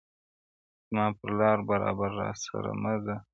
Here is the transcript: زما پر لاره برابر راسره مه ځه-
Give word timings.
زما 0.89 1.05
پر 1.17 1.29
لاره 1.39 1.63
برابر 1.69 2.09
راسره 2.19 2.71
مه 2.81 2.93
ځه- 3.03 3.17